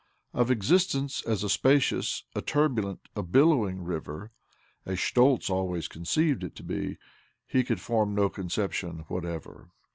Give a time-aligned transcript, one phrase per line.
[0.33, 4.31] Of existence as a spacious, a turbulent, a billowing river,
[4.83, 6.97] as Schtoltz always conceived it to be,
[7.45, 9.69] he could form no conception whatever.